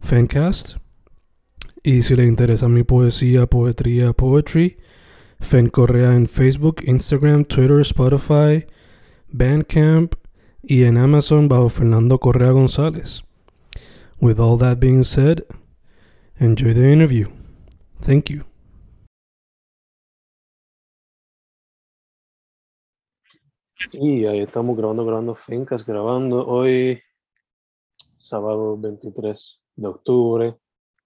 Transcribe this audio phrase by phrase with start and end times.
[0.00, 0.76] Fencast.
[1.82, 4.78] Y si le interesa mi poesía, poetría, poetry,
[5.40, 8.66] Fen Correa en Facebook, Instagram, Twitter, Spotify,
[9.28, 10.14] Bandcamp
[10.62, 13.22] y en Amazon bajo Fernando Correa González.
[14.20, 15.44] With all that being said,
[16.38, 17.28] enjoy the interview.
[18.00, 18.44] Thank you.
[23.92, 27.00] Y ahí estamos grabando, grabando fincas, grabando hoy,
[28.18, 30.56] sábado 23 de octubre.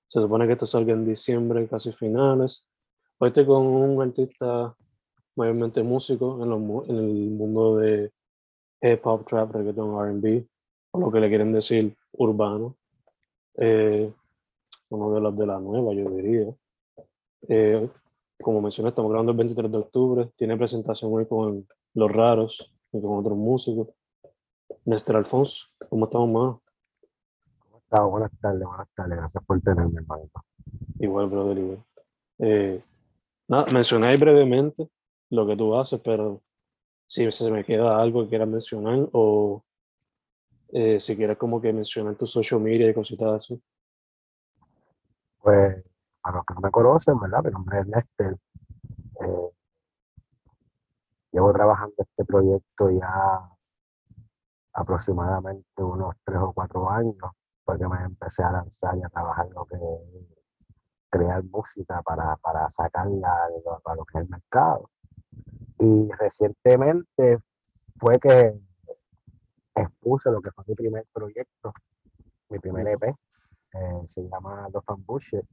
[0.09, 2.67] Se supone que esto salga en diciembre, casi finales.
[3.19, 4.75] Hoy estoy con un artista
[5.37, 8.11] mayormente músico en, lo- en el mundo de
[8.83, 10.47] hip hop, trap, reggaeton, RB,
[10.93, 12.77] o lo que le quieren decir urbano.
[13.57, 14.13] Eh,
[14.89, 16.55] uno de los de la nueva, yo diría.
[17.49, 17.89] Eh,
[18.43, 20.31] como mencioné, estamos grabando el 23 de octubre.
[20.37, 23.89] Tiene presentación hoy con Los Raros y con otros músicos.
[24.85, 26.72] Néstor Alfonso, ¿cómo estamos, más?
[28.01, 29.19] Buenas tardes, buenas tardes.
[29.19, 30.43] Gracias por tenerme, hermanito.
[30.99, 31.85] Igual, brother, igual.
[32.39, 32.83] Eh,
[33.49, 34.89] nada, mencioné ahí brevemente
[35.29, 36.41] lo que tú haces, pero
[37.07, 39.63] si se me queda algo que quieras mencionar o
[40.73, 43.63] eh, si quieres como que mencionar tu social media y cositas así.
[45.43, 45.85] Pues,
[46.23, 47.45] para los que no me conocen, ¿verdad?
[47.45, 48.39] Mi nombre es Néstor.
[49.21, 49.51] Eh,
[51.31, 53.51] llevo trabajando este proyecto ya
[54.73, 57.19] aproximadamente unos tres o cuatro años,
[57.65, 59.79] porque me empecé a lanzar y a trabajar lo que
[61.11, 63.49] crear música para, para sacarla
[63.83, 64.91] para lo que es el mercado.
[65.79, 67.39] Y recientemente
[67.99, 68.59] fue que
[69.75, 71.73] expuse lo que fue mi primer proyecto,
[72.49, 75.45] mi primer EP, eh, se llama Los Bullshit,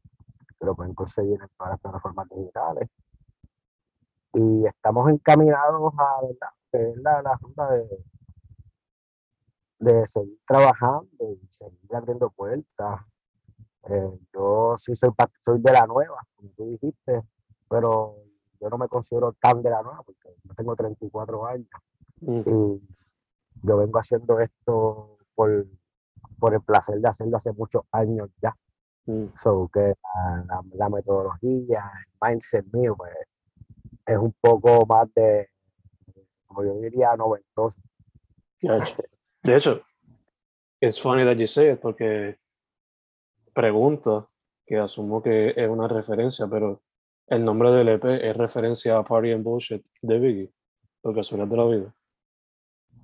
[0.60, 2.90] que lo pueden conseguir en todas las plataformas digitales.
[4.34, 6.50] Y estamos encaminados a ¿verdad?
[6.72, 7.88] que la, la ruta de,
[9.80, 13.02] de seguir trabajando y seguir abriendo puertas.
[13.90, 17.24] Eh, yo sí soy, soy de la nueva, como tú dijiste,
[17.70, 18.16] pero
[18.60, 21.68] yo no me considero tan de la nueva porque yo tengo 34 años
[22.22, 22.82] Mm, y
[23.64, 25.66] yo vengo haciendo esto por,
[26.40, 28.56] por el placer de hacerlo hace muchos años ya.
[29.06, 33.14] mm, So que la, la- la metodología, el mindset mío, pues
[34.06, 35.50] es un poco más de,
[36.48, 37.76] como yo diría, noventoso.
[39.50, 39.82] De hecho,
[40.80, 42.38] it's funny that you say it porque
[43.52, 44.30] pregunto,
[44.64, 46.84] que asumo que es una referencia, pero
[47.26, 50.54] el nombre del EP es referencia a Party and Bullshit de Biggie,
[51.02, 51.96] por casualidad de la vida.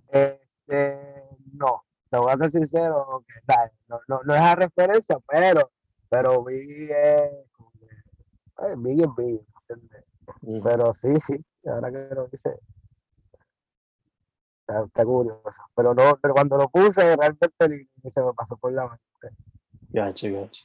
[0.09, 1.23] Este,
[1.53, 3.71] no, te voy a ser sincero, que, ¿sabes?
[3.87, 5.71] no, no, no es a referencia, pero,
[6.07, 7.87] pero eh, como que,
[8.67, 10.05] eh, vi es vi, ¿entiendes?
[10.63, 12.59] Pero sí, sí, ahora que lo dice,
[14.67, 15.41] está, está curioso.
[15.75, 17.49] Pero no, pero cuando lo puse, realmente
[18.09, 19.37] se me pasó por la mente.
[19.89, 20.63] Gotcha, gotcha.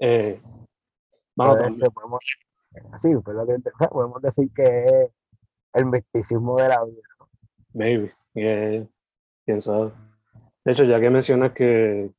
[0.00, 0.40] Eh,
[1.36, 2.20] mano, Puede también- ser, podemos,
[2.92, 3.56] así, pues lo que-
[3.90, 5.10] podemos decir que es
[5.74, 7.02] el misticismo de la vida.
[7.72, 8.86] Maybe, yeah,
[9.44, 9.92] quién sabe.
[10.64, 12.10] De hecho, ya que mencionas que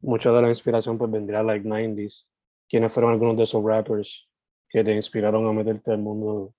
[0.00, 2.26] mucha de la inspiración pues vendría like 90s,
[2.68, 4.28] ¿quiénes fueron algunos de esos rappers
[4.68, 6.52] que te inspiraron a meterte al mundo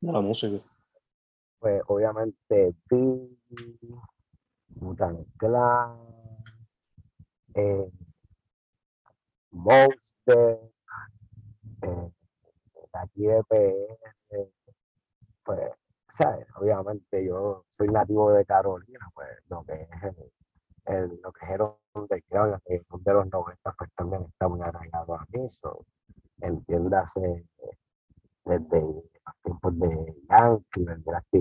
[0.00, 0.62] de la música?
[1.62, 3.38] Pues obviamente vi
[4.80, 5.96] Wu-Tang Clan,
[7.54, 7.88] eh,
[9.52, 10.58] Monster,
[11.82, 12.10] eh,
[12.94, 13.26] aquí
[15.44, 15.70] pues,
[16.18, 16.48] ¿sabes?
[16.56, 20.02] Obviamente yo soy nativo de Carolina, pues lo que es
[20.86, 21.60] el, lo que es el
[21.94, 25.86] underground, de los 90, pues también está muy arraigado a mí, so,
[26.40, 27.46] entiéndase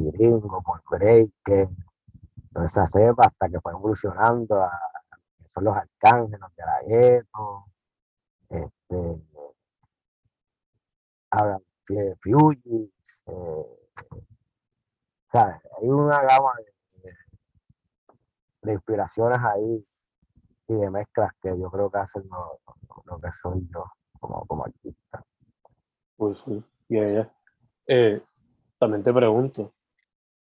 [0.03, 1.68] gringo, por breaker,
[2.53, 4.71] toda esa cepa hasta que fue evolucionando a,
[5.38, 7.65] que son los arcángeles, de la gueto,
[8.50, 9.21] este,
[11.31, 11.59] ahora
[11.89, 12.15] eh,
[15.31, 15.56] ¿sabes?
[15.80, 16.51] Hay una gama
[18.63, 19.86] de, inspiraciones ahí
[20.68, 23.86] y de mezclas que yo creo que hacen lo, que soy yo
[24.19, 25.25] como, como artista.
[26.15, 26.63] Pues sí,
[27.88, 28.24] eh,
[28.77, 29.74] también te pregunto,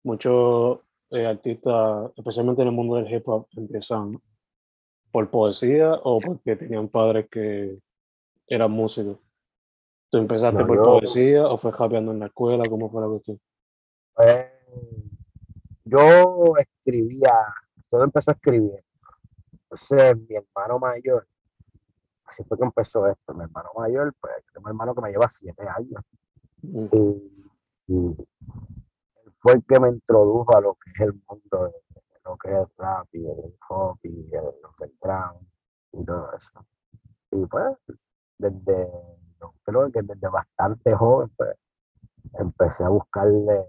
[0.03, 0.79] muchos
[1.11, 4.19] eh, artistas, especialmente en el mundo del hip hop, empiezan
[5.11, 7.79] por poesía o porque tenían padres que
[8.47, 9.17] eran músicos.
[10.11, 12.63] ¿Tú empezaste No, por yo- poesía o fue japeando en la escuela?
[12.69, 13.39] ¿Cómo fue la cuestión?
[14.15, 14.45] Pues,
[15.85, 17.33] yo escribía,
[17.89, 18.77] todo empezó escribiendo.
[19.63, 21.27] Entonces, mi hermano mayor,
[22.25, 23.33] así fue que empezó esto.
[23.33, 26.03] Mi hermano mayor, pues, tengo un hermano que me lleva siete años.
[26.61, 26.85] Mm,
[27.87, 28.78] Y, y él
[29.39, 32.67] fue el que me introdujo a lo que es el mundo de, lo que es
[32.77, 35.47] rap y el hip hop y el underground
[35.93, 36.65] y todo eso.
[37.31, 37.77] Y pues,
[38.37, 38.91] desde,
[39.39, 41.55] yo creo que desde bastante joven, pues,
[42.33, 43.65] empecé a buscarle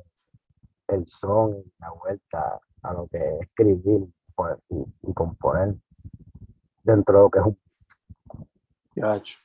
[0.89, 5.75] el son y la vuelta a lo que es escribir pues, y, componer
[6.83, 9.39] dentro de lo que es un hecho.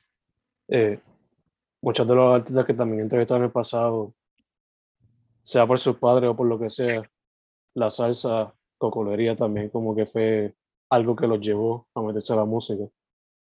[0.68, 1.00] Eh,
[1.80, 4.12] muchos de los artistas que también he entrevistado en el pasado,
[5.46, 7.08] sea por sus padres o por lo que sea,
[7.74, 10.56] la salsa, cocolería también como que fue
[10.90, 12.82] algo que los llevó a meterse a la música.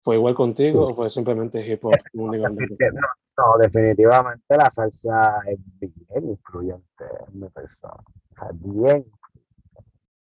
[0.03, 1.93] ¿Fue igual contigo o fue simplemente hip hop?
[2.15, 7.95] No, no, definitivamente la salsa es bien influyente en mi persona.
[7.95, 9.05] O sea, bien,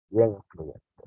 [0.09, 1.03] bien influyente,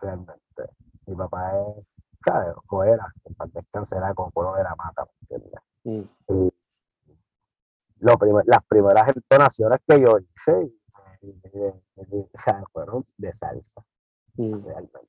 [0.00, 0.62] realmente.
[1.06, 1.86] Mi papá es,
[2.24, 2.54] ¿sabes?
[2.70, 5.60] O era, en paz descanse, era con de la Mata, ¿me entiendes?
[5.84, 6.51] Mm, Y
[8.02, 10.72] lo primer- las primeras entonaciones que yo hice
[11.22, 12.26] y- y- y-
[12.72, 13.84] fueron de salsa,
[14.36, 14.64] mm.
[14.66, 15.08] realmente.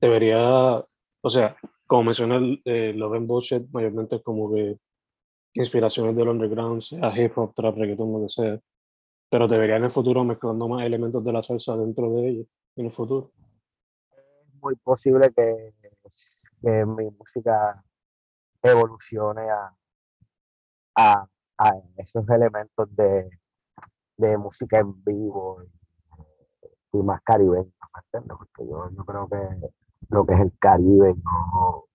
[0.00, 0.82] Debería,
[1.22, 1.56] o sea,
[1.86, 4.78] como mencioné, eh, Love and Bullshit mayormente es como que
[5.54, 8.58] inspiraciones del underground, sea hip hop, trap, reggaeton, lo que sea.
[9.28, 12.46] Pero debería en el futuro mezclando más elementos de la salsa dentro de ellos,
[12.76, 13.30] en el futuro.
[14.12, 15.74] Es muy posible que,
[16.62, 17.84] que mi música
[18.62, 19.76] evolucione a,
[20.96, 21.26] a,
[21.58, 23.30] a esos elementos de,
[24.16, 25.62] de música en vivo
[26.92, 27.70] y, y más caribeño.
[28.12, 29.70] Porque yo, yo creo que
[30.10, 31.86] lo que es el Caribe, yo,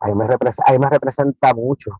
[0.00, 1.98] ahí, me representa, ahí me representa mucho.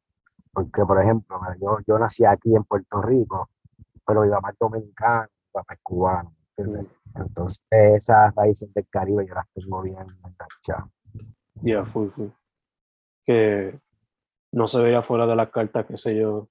[0.53, 3.49] Porque, por ejemplo, yo, yo nací aquí en Puerto Rico,
[4.07, 6.97] pero mi mamá es dominicana, mi papá es cubano, ¿me entiendes?
[7.15, 10.91] Entonces, esas raíces del Caribe yo las tengo bien enganchadas.
[11.63, 12.29] Ya, full, full.
[13.25, 13.79] Que
[14.53, 16.49] no se veía fuera de las cartas, qué sé yo,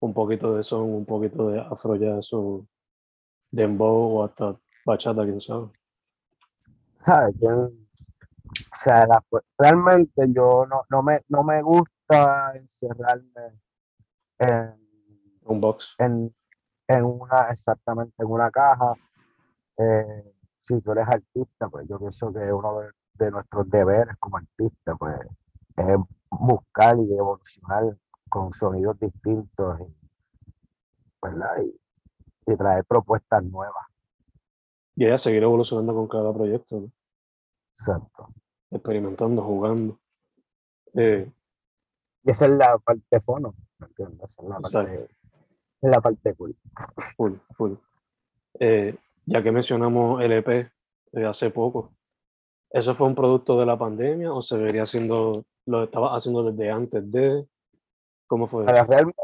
[0.00, 2.66] un poquito de son, un poquito de afro jazz o
[3.50, 5.68] dembow o hasta bachata, quién sabe.
[7.04, 7.34] ¿sabes?
[7.40, 7.70] Yo, o
[8.82, 9.24] sea, la-
[9.58, 13.60] realmente yo no, no, me, no me gusta encerrarme
[14.38, 14.74] en,
[15.44, 15.94] Un box.
[15.98, 16.34] en,
[16.88, 18.94] en una, exactamente, en una caja.
[19.78, 24.36] Eh, si tú eres artista, pues yo pienso que uno de, de nuestros deberes como
[24.38, 25.18] artista, pues,
[25.76, 25.96] es
[26.30, 27.96] buscar y evolucionar
[28.28, 29.94] con sonidos distintos, y,
[31.22, 31.62] ¿verdad?
[31.64, 33.86] Y, y traer propuestas nuevas,
[34.94, 36.92] Y ella seguir evolucionando con cada proyecto, ¿no?
[37.78, 38.28] exacto.
[38.70, 39.98] experimentando, jugando.
[40.94, 41.30] Eh,
[42.24, 44.30] Y esa es la parte fono, ¿me entiendes?
[44.30, 45.04] Esa es la parte,
[45.80, 46.56] es la parte cool.
[47.16, 47.74] full, full.
[48.60, 50.70] Eh, ya que mencionamos el EP
[51.12, 51.92] de hace poco,
[52.70, 56.70] ¿eso fue un producto de la pandemia o se vería haciendo, lo estaba haciendo desde
[56.70, 57.46] antes de?
[58.26, 58.64] ¿Cómo fue?
[58.66, 59.22] Pero realmente,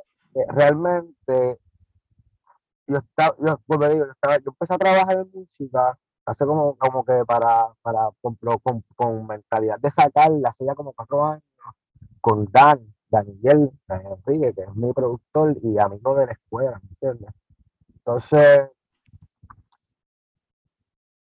[0.49, 1.59] realmente
[2.87, 6.75] yo estaba, yo, como digo, yo, estaba, yo empecé a trabajar en música hace como,
[6.77, 11.43] como que para, para con, con, con mentalidad de sacarla, hace ya como cuatro años,
[12.21, 16.89] con Dan, Daniel, Daniel Enrique, que es mi productor y amigo de la escuela, ¿me
[16.91, 17.35] entiendes?
[17.99, 18.71] Entonces,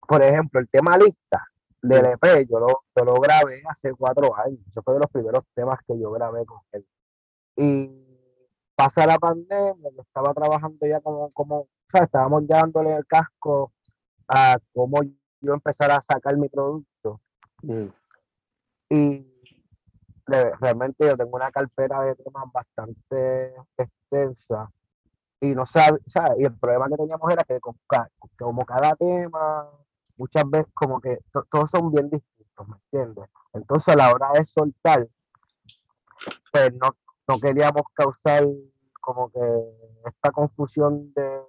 [0.08, 1.46] por ejemplo, el tema lista
[1.88, 4.60] del EP, yo lo, yo lo grabé hace cuatro años.
[4.70, 6.86] Ese fue de los primeros temas que yo grabé con él.
[7.58, 7.92] Y
[8.76, 13.06] pasa la pandemia, yo estaba trabajando ya como, como, o sea, estábamos ya dándole el
[13.06, 13.72] casco
[14.28, 15.02] a cómo
[15.42, 17.22] yo empezar a sacar mi producto.
[17.62, 17.88] Mm,
[18.90, 19.32] Y
[20.60, 24.70] realmente yo tengo una carpeta de temas bastante extensa.
[25.42, 26.00] Y no sabe,
[26.40, 29.70] y el problema que teníamos era que ca- como cada tema,
[30.18, 33.30] muchas veces como que to- todos son bien distintos, ¿me entiendes?
[33.54, 35.08] Entonces a la hora de soltar,
[36.52, 36.90] pues no,
[37.28, 38.46] no queríamos causar
[39.02, 39.40] como que
[40.06, 41.42] esta confusión de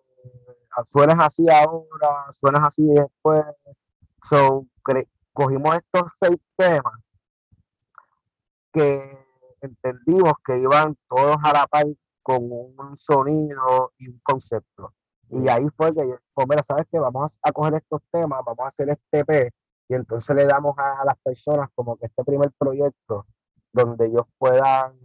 [0.76, 3.42] ah, suenas así ahora, suenas así después.
[4.28, 4.66] So,
[5.32, 6.94] cogimos estos seis temas
[8.72, 9.18] que
[9.60, 11.86] entendimos que iban todos a la par
[12.22, 14.92] con un sonido y un concepto.
[15.30, 16.98] Y ahí fue que yo, pues mira, ¿sabes qué?
[16.98, 19.52] Vamos a, coger estos temas, vamos a hacer este P
[19.88, 23.26] y entonces le damos a, las personas como que este primer proyecto
[23.72, 24.98] donde ellos puedan,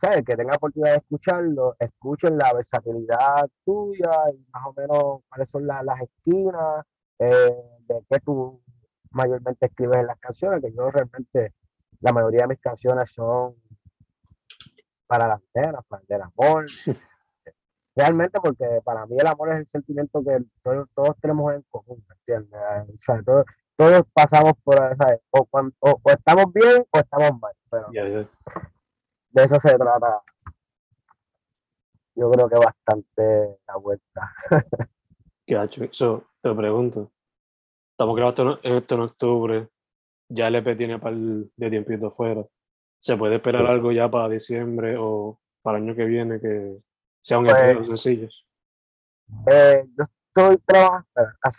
[0.00, 0.24] ¿sabes?
[0.24, 5.66] Que tengan oportunidad de escucharlo, escuchen la versatilidad tuya y más o menos cuáles son
[5.66, 6.84] las esquinas,
[7.18, 7.54] eh,
[7.88, 8.62] de qué tú
[9.10, 11.54] mayormente escribes en las canciones, que yo realmente,
[12.00, 13.56] la mayoría de mis canciones son
[15.06, 16.66] para las nenas, para el amor,
[17.98, 20.38] realmente porque para mí el amor es el sentimiento que
[20.94, 22.60] todos, tenemos en común, ¿entiendes?
[23.76, 25.20] todos, pasamos por, ¿sabes?
[25.30, 30.22] O, cuando, o, estamos bien o estamos mal, pero de eso se trata.
[32.14, 34.32] Yo creo que bastante la vuelta.
[35.46, 37.10] ¿Qué So, te pregunto,
[37.92, 39.68] estamos grabando esto en octubre,
[40.28, 42.44] ya el EP tiene para el de tiempito fuera.
[43.00, 46.78] ¿Se puede esperar algo ya para diciembre o para el año que viene que
[47.28, 48.46] sea un pues, sencillos.
[49.50, 51.06] Eh, yo estoy trabajando,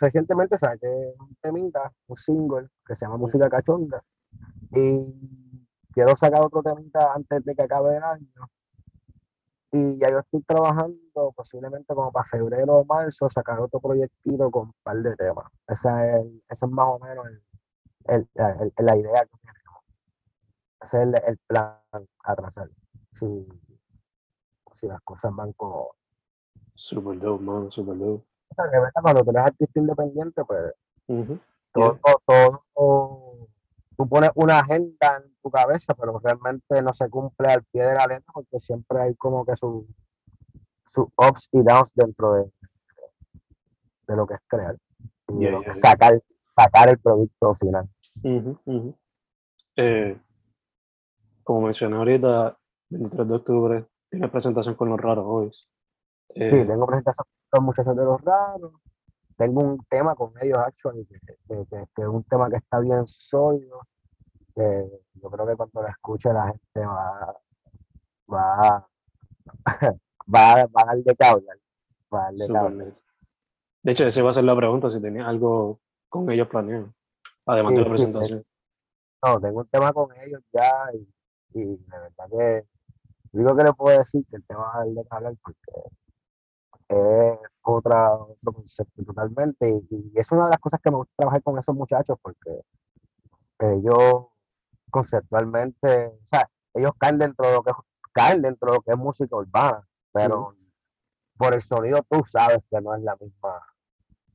[0.00, 4.02] recientemente saqué un temita, un single que se llama Música Cachonda
[4.72, 5.14] y
[5.92, 8.50] quiero sacar otro temita antes de que acabe el año
[9.70, 14.66] y ya yo estoy trabajando posiblemente como para febrero o marzo sacar otro proyectito con
[14.66, 15.46] un par de temas.
[15.68, 17.26] Esa es, esa es más o menos
[18.08, 19.84] el, la idea que tenemos.
[20.80, 21.78] Ese es el, plan
[22.24, 22.68] a trazar.
[23.12, 23.46] Sí
[24.80, 25.90] si las cosas van como...
[26.74, 28.24] Super dope, man, super dope.
[29.02, 30.72] cuando tú eres artista independiente, pues
[31.72, 32.00] todo,
[32.74, 33.48] todo,
[33.96, 37.94] tú pones una agenda en tu cabeza, pero realmente no se cumple al pie de
[37.94, 39.84] la letra porque siempre hay como que sus
[40.86, 42.50] su ups y downs dentro de,
[44.08, 44.76] de lo que es crear.
[45.28, 46.20] Y sacar,
[46.56, 47.88] sacar el producto final.
[49.76, 50.20] Eh,
[51.44, 52.58] como mencioné ahorita,
[52.90, 55.50] 23 de octubre, tiene presentación con los raros hoy.
[55.50, 55.62] sí,
[56.34, 58.72] eh, tengo presentación con muchachos de los raros.
[59.36, 63.80] Tengo un tema con ellos, actually, que, que, es un tema que está bien sólido.
[64.54, 67.36] Que yo creo que cuando lo escuche la gente va,
[68.30, 68.88] va,
[70.34, 71.16] va, va a dar de
[72.12, 72.92] Va a de
[73.82, 76.92] De hecho, esa va a ser la pregunta, si tenía algo con ellos planeado,
[77.46, 78.44] además de la presentación.
[79.24, 81.08] no, tengo un tema con ellos ya y,
[81.54, 82.66] y de verdad que
[83.32, 85.70] digo que le puedo decir que el tema del de hablar porque
[86.88, 91.42] es otra, otro concepto totalmente y, es una de las cosas que me gusta trabajar
[91.42, 92.62] con esos muchachos porque
[93.60, 94.26] ellos
[94.90, 97.72] conceptualmente, o sea, ellos caen dentro de lo que
[98.12, 100.56] caen dentro de lo que es música urbana, pero
[101.36, 103.60] por el sonido tú sabes que no es la misma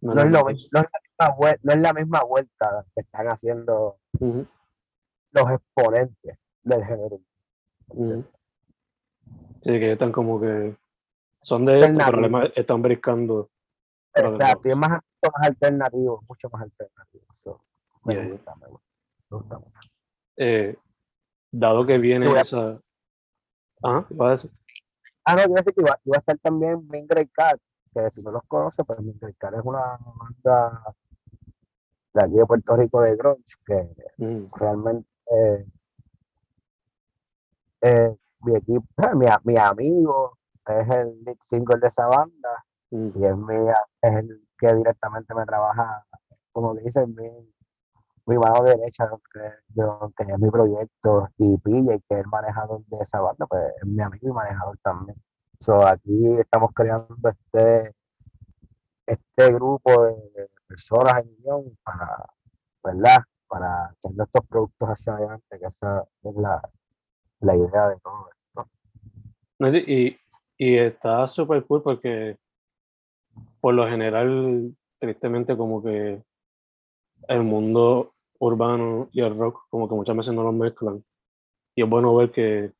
[0.02, 3.98] no, es, lo, no, es, la misma no es la misma vuelta que están haciendo
[4.20, 7.20] los exponentes del género.
[9.66, 10.78] Sí, que están como que
[11.42, 13.50] son de esto, pero están briscando.
[14.14, 15.02] Exacto, y es más, más
[15.42, 17.26] alternativo, mucho más alternativo.
[20.38, 20.78] Eh,
[21.52, 22.80] dado que viene esa.
[23.84, 24.52] Ah, ¿va a decir?
[25.24, 27.60] Ah, no, quiero decir que iba, a estar también Mingray Cat,
[27.92, 30.96] que si no los conoce, pues Mingray Cat es una banda
[32.14, 34.46] de aquí de Puerto Rico de grunge que mm.
[34.54, 35.08] realmente
[37.82, 38.16] eh,
[38.46, 38.86] mi equipo,
[39.44, 40.38] mi, amigo
[40.68, 43.12] es el lead single de esa banda mm.
[43.16, 43.56] y es, mi,
[44.02, 46.06] es el que directamente me trabaja,
[46.52, 47.30] como que dice, mi,
[48.26, 53.20] mi mano derecha, que, es mi proyecto, y PJ, que es el manejador de esa
[53.22, 55.18] banda, pues es mi amigo y manejador también.
[55.60, 57.94] So, aquí estamos creando este,
[59.06, 62.26] este grupo de personas en unión para,
[62.84, 63.18] ¿verdad?
[63.48, 66.62] Para tener estos productos hacia adelante, que esa es la,
[67.42, 68.30] la idea de todo
[69.60, 70.18] y,
[70.58, 72.38] y está súper cool porque
[73.60, 76.24] por lo general, tristemente, como que
[77.28, 81.04] el mundo urbano y el rock, como que muchas veces no los mezclan.
[81.76, 82.72] Y es bueno ver que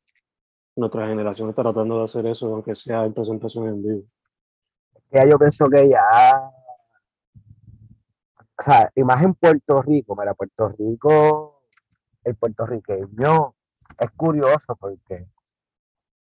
[0.76, 4.02] nuestra generación está tratando de hacer eso, aunque sea en presentación en vivo.
[5.10, 6.40] Ya yo pienso que ya,
[8.58, 11.62] o sea, y más en Puerto Rico, mira, Puerto Rico,
[12.24, 13.54] el puertorriqueño
[13.98, 15.26] es curioso porque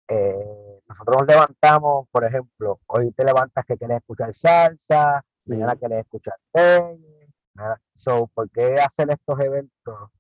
[0.08, 6.00] eh, nosotros nos levantamos, por ejemplo, hoy te levantas que quieres escuchar salsa, mañana quieres
[6.00, 7.28] escuchar tenis,
[7.94, 10.10] so, ¿por qué hacer estos eventos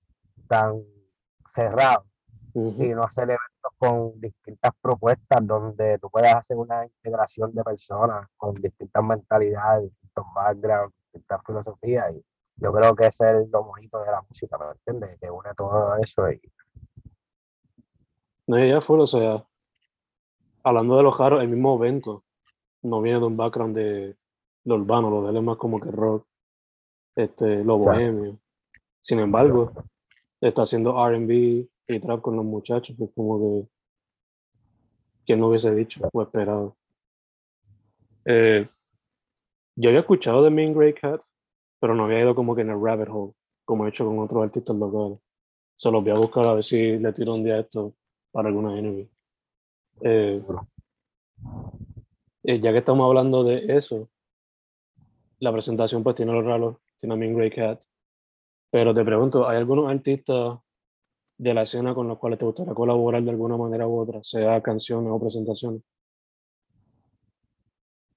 [0.46, 0.82] tan
[1.46, 2.04] cerrados
[2.54, 8.26] y no hacer eventos con distintas propuestas donde tú puedas hacer una integración de personas
[8.36, 12.14] con distintas mentalidades, distintos backgrounds, distintas filosofías?
[12.14, 12.24] Y
[12.56, 15.18] yo creo que ese es lo bonito de la música, ¿me entiendes?
[15.20, 16.40] Que une todo eso y
[18.46, 19.47] No, ya fue, o sea,
[20.68, 22.24] hablando de los raros, el mismo evento
[22.82, 24.16] no viene de un background de
[24.64, 26.26] lo urbano, lo de él es más como que rock,
[27.16, 28.38] este, lo bohemio.
[29.00, 29.72] Sin embargo,
[30.40, 33.68] está haciendo RB y trap con los muchachos, que es como que
[35.24, 36.76] quien no hubiese dicho o esperado.
[38.24, 38.68] Eh,
[39.76, 41.22] yo había escuchado de Mean Grey Cat,
[41.80, 43.32] pero no había ido como que en el rabbit hole,
[43.64, 45.18] como he hecho con otros artistas locales.
[45.76, 47.94] Solo voy a buscar a ver si le tiro un día esto
[48.32, 49.08] para alguna interview.
[50.00, 50.42] Eh,
[52.44, 54.08] eh, ya que estamos hablando de eso,
[55.40, 57.82] la presentación pues tiene los raros, tiene a Mean Grey Cat.
[58.70, 60.58] Pero te pregunto, ¿hay algunos artistas
[61.38, 64.60] de la escena con los cuales te gustaría colaborar de alguna manera u otra, sea
[64.62, 65.82] canciones o presentaciones?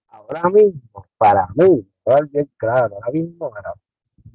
[0.07, 1.87] Ahora mismo, para mí,
[2.31, 3.51] bien claro, ahora mismo,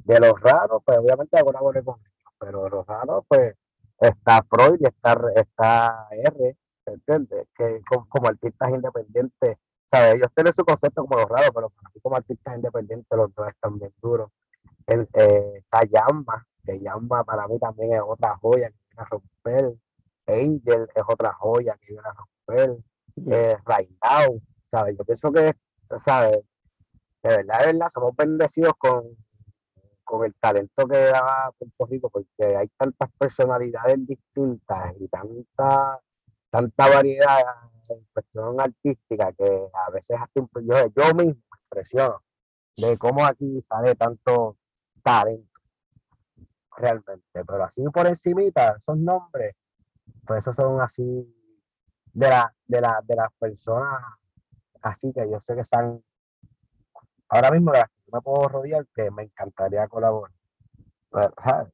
[0.04, 3.54] de los raros, pues obviamente colaboré con ellos, pero de los raros, pues
[4.00, 7.48] está Freud y está, está R, ¿entiendes?
[7.56, 9.56] Que como, como artistas independientes,
[9.90, 10.14] ¿sabes?
[10.14, 13.48] Ellos tienen su concepto como los raros, pero para mí como artistas independientes los dos
[13.48, 14.30] están bien duros.
[14.86, 19.04] El, eh, está Yamba, que Yamba para mí también es otra joya que viene a
[19.04, 19.74] romper.
[20.26, 22.78] Angel es otra joya que viene a romper.
[23.30, 24.40] Eh, Right Now,
[24.70, 24.96] ¿sabes?
[24.98, 25.54] Yo pienso que,
[26.04, 26.38] ¿sabes?
[27.22, 29.16] De verdad, de verdad, somos bendecidos con,
[30.04, 36.00] con el talento que da Puerto Rico, porque hay tantas personalidades distintas y tanta,
[36.50, 37.40] tanta variedad
[37.88, 42.22] en cuestión artística que a veces hasta yo, yo mismo me impresiono
[42.76, 44.56] de cómo aquí sale tanto
[45.02, 45.60] talento
[46.76, 49.54] realmente, pero así por encimita, esos nombres,
[50.26, 51.02] pues esos son así
[52.12, 54.02] de, la, de, la, de las personas
[54.82, 56.02] así que yo sé que están
[57.28, 60.32] ahora mismo de las que me puedo rodear que me encantaría colaborar.
[61.10, 61.72] Pero, ¿sabes?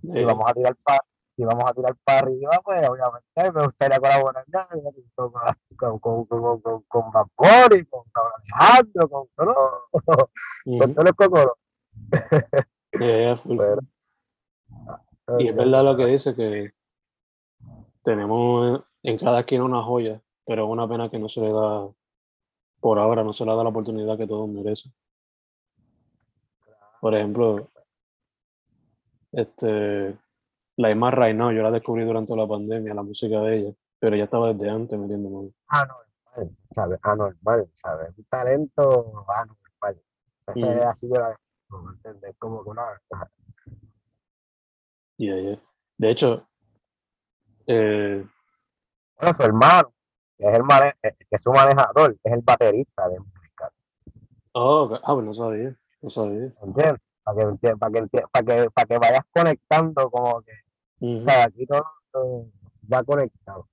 [0.00, 1.00] Si Eh, vamos a tirar para
[1.38, 5.30] si vamos a tirar para arriba, pues obviamente me gustaría colaborar ya, con,
[6.00, 8.02] con, con, con, con, con con
[8.50, 11.52] Alejandro, con con todos los
[12.90, 13.58] Pero- full.
[15.38, 16.72] Y es verdad lo que dice que
[18.02, 21.86] tenemos en cada esquina una joya, pero es una pena que no se le da,
[22.80, 24.92] por ahora, no se le da la oportunidad que todos merecen.
[27.00, 27.68] Por ejemplo,
[29.30, 30.16] este,
[30.78, 34.24] la Emma Now, yo la descubrí durante la pandemia, la música de ella, pero ya
[34.24, 35.50] estaba desde antes metiéndome.
[35.66, 36.98] anormal, ¿sabes?
[37.02, 38.16] Anormal, ¿sabes?
[38.16, 40.00] Un talento anormal.
[40.46, 40.78] Ese Ujú.
[40.78, 41.36] es así de la
[41.70, 42.36] ¿me entiendes?
[42.38, 42.84] Como que una
[45.16, 45.60] Y ella-
[45.98, 46.46] De hecho,
[47.66, 48.24] eh,
[49.20, 49.92] Bueno, su hermano,
[50.38, 53.72] que es el mane- eh, que es su manejador, es el baterista de música,
[54.52, 56.52] oh, ah, pues no sabía, no sabía.
[56.62, 57.00] ¿entiendes?
[57.24, 60.52] Para que, para que, para que, para que vayas conectando como que,
[61.00, 61.20] Ujú.
[61.20, 62.46] o sea, aquí todo, todo
[62.92, 63.68] va conectado.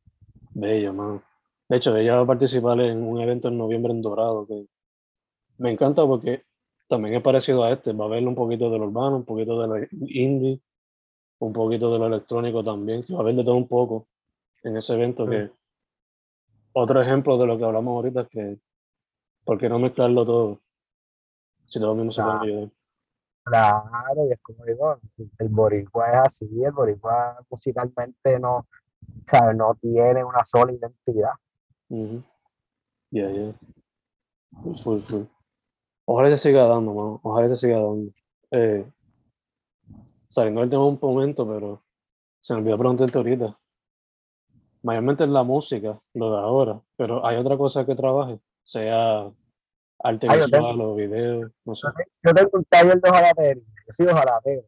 [0.54, 1.22] Bella, mano.
[1.68, 4.68] De hecho, ella va a participar en un evento en noviembre en Dorado, que
[5.58, 6.44] me encanta porque
[6.88, 7.92] también es parecido a este.
[7.94, 10.62] Va a haber un poquito de lo urbano, un poquito de lo indie,
[11.40, 14.08] un poquito de lo electrónico también, que va a haber de todo un poco
[14.64, 15.26] en ese evento.
[15.26, 15.30] Mm.
[15.32, 15.52] que
[16.74, 18.60] Otro ejemplo de lo que hablamos ahorita es que,
[19.44, 20.60] ¿por qué no mezclarlo todo?
[21.66, 22.54] Si todos mismos se pueden Claro.
[22.54, 22.70] ayudar.
[23.46, 25.00] Claro, y es como digo,
[25.38, 28.68] el boricua es así, el boricua musicalmente no.
[29.56, 31.32] No tiene una sola identidad.
[33.12, 33.54] Ya, ya.
[34.84, 35.02] Full.
[36.06, 37.20] Ojalá se siga dando, mano.
[37.24, 38.12] Ojalá se siga dando.
[38.52, 38.86] Eh,
[40.28, 41.84] saliendo del tema un momento, pero
[42.40, 43.60] se me olvidó preguntarte ahorita.
[44.84, 49.32] Mayormente es la música, lo de ahora, pero hay otra cosa que trabaje, sea
[50.08, 51.88] arte yo visual o video, no sé.
[52.24, 54.64] Yo tengo un taller de hojalatería, yo soy hojalatero,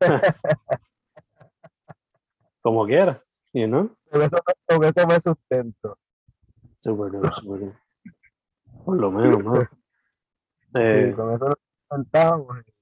[2.62, 3.90] Como quiera, you know?
[4.10, 5.98] con eso, me- con eso me sustento.
[6.78, 7.78] Súper bien, súper bien.
[8.84, 9.42] Por lo menos.
[10.72, 12.72] Sí, Eh, con eso nos sustentamos y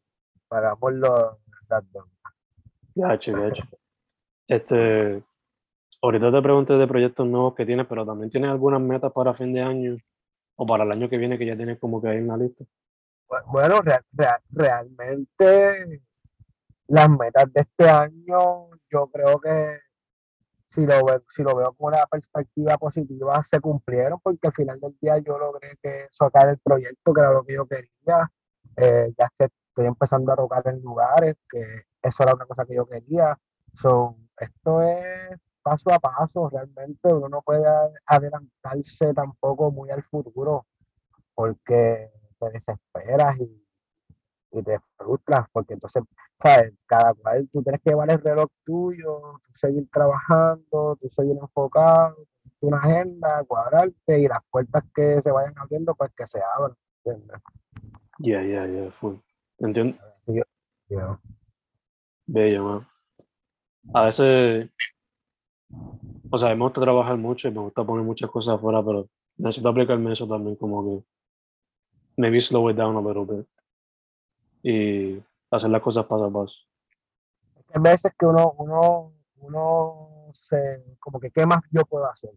[0.48, 1.36] pagamos los,
[1.68, 2.06] deudas.
[2.94, 3.64] gacho, gacho.
[4.48, 5.22] Este,
[6.00, 9.52] ahorita te pregunté de proyectos nuevos que tienes, pero también tienes algunas metas para fin
[9.52, 9.96] de año
[10.62, 12.64] o para el año que viene que ya tienes como que en la lista.
[13.28, 16.02] Bu- Bueno, real- real- realmente
[16.88, 19.78] las metas de este año, yo creo que
[20.68, 24.80] si lo, ve- si lo veo con una perspectiva positiva, se cumplieron, porque al final
[24.80, 28.30] del día yo logré que sacar el proyecto, que era lo que yo quería.
[28.76, 31.60] Eh, ya estoy empezando a tocar en lugares, que
[32.02, 33.38] eso era una cosa que yo quería.
[33.74, 37.64] So, esto es paso a paso, realmente uno no puede
[38.06, 40.66] adelantarse tampoco muy al futuro,
[41.34, 43.62] porque te desesperas y
[44.54, 46.02] y te frustras porque entonces,
[46.40, 46.74] ¿sabes?
[46.86, 52.16] Cada cual, tú tienes que llevar el reloj tuyo, tú seguir trabajando, tú seguir enfocado,
[52.60, 56.76] una agenda, cuadrarte y las puertas que se vayan abriendo, pues que se abran.
[57.04, 57.40] ¿entiendes?
[58.18, 59.16] Ya, ya, ya, full.
[60.26, 61.18] Yo-
[62.26, 62.88] Bello, man.
[63.94, 64.70] A veces,
[66.30, 69.68] o sea, me gusta trabajar mucho y me gusta poner muchas cosas afuera, pero necesito
[69.68, 71.04] aplicarme eso también, como que
[72.16, 73.46] maybe slow it down a little bit
[74.62, 76.54] y hacer las cosas paso a paso.
[77.74, 82.30] Hay veces que uno, uno, uno se, como que, ¿qué más yo puedo hacer?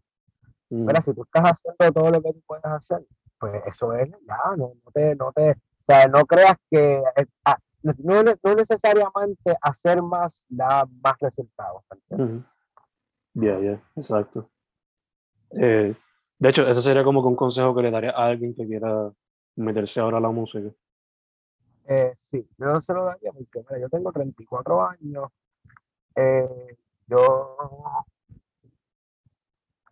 [0.69, 3.05] Mm, Mira, si tú estás haciendo todo lo que tú puedes hacer,
[3.39, 5.55] pues eso es, ya, no, no te, no te, o
[5.87, 11.83] sea, no creas que, eh, ah, no, no- necesariamente hacer más da más resultados.
[11.91, 12.37] ¿me entiendes?
[12.43, 12.54] ujú.
[13.35, 14.49] Ya, ya, exacto.
[15.51, 15.93] Eh,
[16.39, 19.11] de hecho, eso sería como un consejo que le daría a alguien que quiera
[19.57, 20.69] meterse ahora a la música.
[21.87, 25.29] Eh, sí, yo se lo daría porque, mira, yo tengo 34 años,
[26.15, 27.57] eh, yo,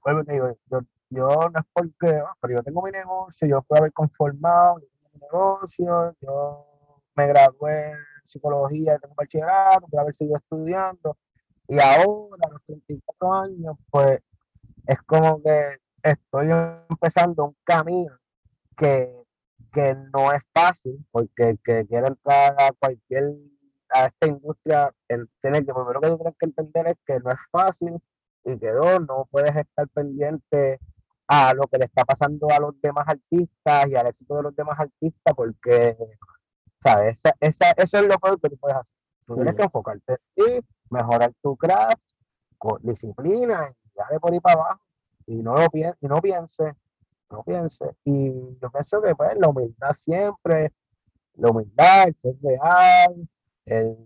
[0.06, 0.80] y te digo, yo,
[1.10, 5.10] yo no es porque, ah, pero yo tengo mi negocio, yo puedo haber conformado, tengo
[5.14, 6.66] mi negocio, yo
[7.16, 11.18] me gradué en psicología, tengo un bachillerato, puedo haber seguido estudiando,
[11.68, 14.20] y ahora, a los 34 años, pues,
[14.88, 16.50] es como que estoy
[16.90, 18.18] empezando un camino
[18.76, 19.24] que,
[19.72, 23.34] que no es fácil, porque el que quiere entrar a cualquier,
[23.90, 27.32] a esta industria, él tiene que, primero que tú tienes que entender es que no
[27.32, 28.02] es fácil
[28.44, 30.80] y que dos, no puedes estar pendiente
[31.28, 34.56] a lo que le está pasando a los demás artistas y al éxito de los
[34.56, 35.96] demás artistas, porque,
[36.82, 37.18] ¿sabes?
[37.20, 38.94] Esa, esa, eso es lo peor que tú puedes hacer.
[39.26, 42.02] Tú tienes que enfocarte en ti, mejorar tu craft,
[42.58, 44.82] con disciplina, y darle por ahí para abajo,
[45.26, 46.74] y no lo piense, y no piense,
[47.30, 47.86] no piense.
[48.06, 50.72] Y yo pienso que pues la humildad siempre,
[51.36, 53.30] la humildad, el ser real,
[53.66, 53.98] el,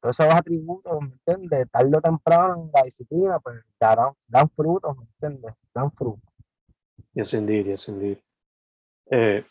[0.00, 1.70] todos esos atributos, ¿me entiendes?
[1.70, 5.54] Tarde o temprano, la disciplina, pues darán, dan frutos, ¿me entiendes?
[5.74, 6.30] Dan frutos.
[7.14, 8.18] Yes, indeed, yes, indeed.
[9.10, 9.44] Eh,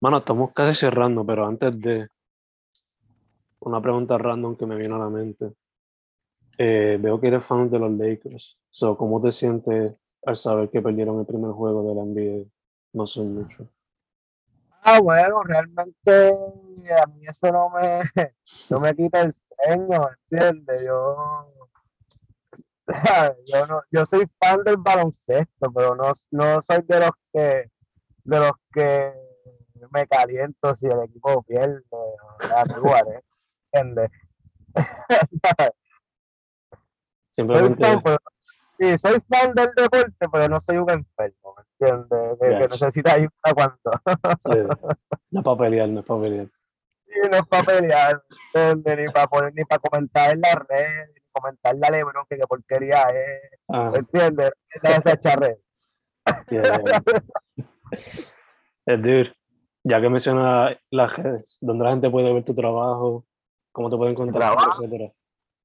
[0.00, 2.08] mano, estamos casi cerrando, pero antes de
[3.68, 5.52] una pregunta random que me vino a la mente.
[6.56, 8.58] Eh, veo que eres fan de los Lakers.
[8.70, 12.50] So, ¿Cómo te sientes al saber que perdieron el primer juego de la NBA?
[12.94, 13.68] No sé mucho.
[14.82, 16.30] Ah, bueno, realmente
[16.90, 18.00] a mí eso no me,
[18.70, 20.84] no me quita el sueño, ¿me entiendes?
[20.84, 21.52] Yo,
[23.46, 27.70] yo, no, yo soy fan del baloncesto, pero no, no soy de los que,
[28.24, 29.12] de los que
[29.92, 33.22] me caliento si el equipo pierde, o sea, me guarde,
[33.72, 34.10] ¿entiendes?
[37.30, 38.18] Soy Simplemente, fan, pero-
[38.78, 42.38] sí, soy fan del deporte, pero no soy un enfermo, ¿me entiendes?
[42.40, 43.78] Que, que necesita ayuda cuando.
[45.30, 46.46] no es para pelear, no es para pelear.
[47.06, 48.22] Sí, no es para pelear,
[48.54, 49.06] ¿entiendes?
[49.06, 52.46] ni para poner, ni para comentar en las redes, ni comentarle a Lebron que qué
[52.46, 54.50] porquería es, Ah, ¿me entiendes?
[54.82, 55.58] Esa charre.
[56.50, 56.62] yeah.
[58.86, 59.32] Eh, dude,
[59.84, 63.24] ya que menciona las redes, ¿dónde la gente puede ver tu trabajo?
[63.72, 64.82] ¿Cómo te pueden contactar, trabajo?
[64.82, 65.12] etcétera?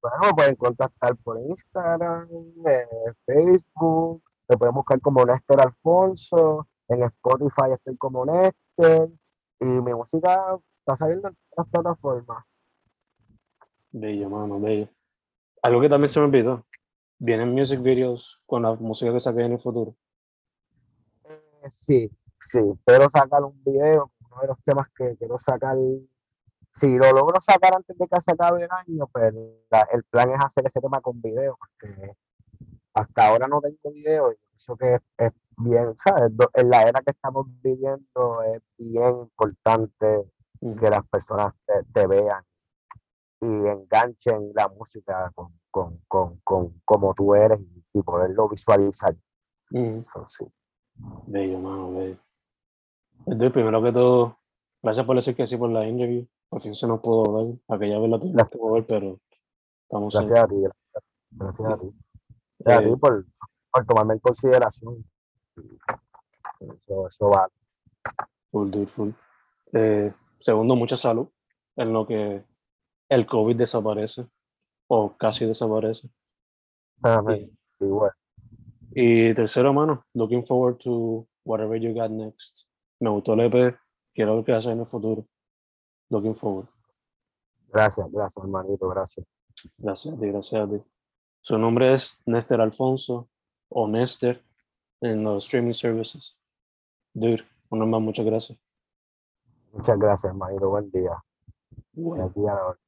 [0.02, 2.28] Bueno, me pueden contactar por Instagram,
[2.68, 2.88] eh,
[3.26, 9.10] Facebook, me pueden buscar como Néstor Alfonso, en Spotify estoy como Néstor,
[9.60, 12.46] y mi música está saliendo en todas las plataformas.
[13.92, 14.90] Bello, mano, bello.
[15.62, 16.66] Algo que también se me olvidó.
[17.20, 19.96] Vienen music videos con la música que saqué en el futuro.
[21.24, 25.78] Eh, sí, sí, quiero sacar un video, uno de los temas que quiero sacar,
[26.76, 29.34] si lo logro sacar antes de que se acabe el año, pues
[29.70, 32.16] la- el plan es hacer ese tema con video, porque
[32.94, 36.32] hasta ahora no tengo video y eso que es, es bien, ¿sabes?
[36.54, 40.26] En la era que estamos viviendo es bien importante
[40.62, 42.44] que las personas te, te vean
[43.42, 49.16] y enganchen la música con, con, con, con como tú eres y, y poderlo visualizar.
[49.72, 50.06] Ujú.
[50.14, 50.46] So, sí.
[51.28, 52.18] Bello, mano, bello.
[53.26, 54.38] Entonces, primero que todo,
[54.82, 56.26] gracias por decir que sí por la interview.
[56.54, 57.56] Por fin se nos pudo ver.
[57.68, 59.20] Aquella vez la tuvimos que mover, pero
[59.82, 61.92] estamos Gracias a ti, gracias, gracias a ti.
[62.60, 63.26] Gracias a ti por,
[63.72, 65.04] por tomarme en consideración.
[66.60, 67.50] Eso, eso va.
[68.52, 69.10] Full, dude, full.
[69.72, 71.28] Eh, segundo, mucha salud
[71.76, 72.46] en lo que
[73.10, 74.28] el COVID desaparece
[74.86, 76.08] o casi desaparece.
[77.04, 78.12] Y, Igual.
[78.92, 82.68] y tercero, mano, looking forward to whatever you got next.
[83.00, 83.76] Me gustó el EP,
[84.14, 85.26] quiero ver qué hace en el futuro.
[86.10, 86.68] Looking forward.
[87.70, 89.26] Gracias, gracias, hermanito, gracias.
[89.78, 90.84] Gracias a ti, gracias a ti.
[91.42, 93.28] Su nombre es Néstor Alfonso
[93.70, 94.42] o Néstor
[95.02, 96.38] en los streaming services.
[97.14, 98.60] Dude, una más, muchas gracias.
[99.72, 100.70] Muchas gracias, hermanito.
[100.70, 101.24] Buen día.
[101.94, 102.26] Bueno.
[102.26, 102.83] Aquí a la orden.